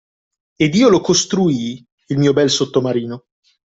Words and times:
Ed 0.55 0.73
io 0.73 0.89
lo 0.89 0.99
costruii, 0.99 1.85
il 2.07 2.17
mio 2.17 2.33
bel 2.33 2.49
sottomarino 2.49 3.25